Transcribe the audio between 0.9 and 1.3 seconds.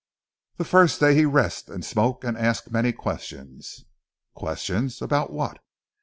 day he